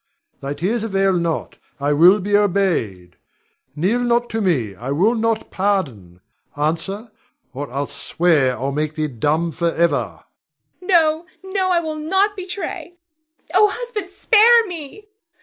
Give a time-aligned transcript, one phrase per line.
[0.39, 3.17] Thy tears avail not; I will be obeyed.
[3.75, 6.21] Kneel not to me, I will not pardon.
[6.57, 7.11] Answer,
[7.53, 10.23] or I swear I'll make thee dumb forever.
[10.23, 10.81] Theresa.
[10.81, 11.69] No, no!
[11.69, 12.95] I will not betray.
[13.53, 15.05] Oh, husband, spare me!